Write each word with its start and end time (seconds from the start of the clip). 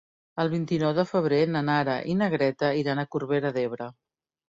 El 0.43 0.47
vint-i-nou 0.53 0.93
de 0.99 1.05
febrer 1.09 1.43
na 1.57 1.63
Nara 1.69 1.99
i 2.15 2.19
na 2.25 2.33
Greta 2.37 2.75
iran 2.83 3.07
a 3.07 3.09
Corbera 3.15 3.57
d'Ebre. 3.59 3.97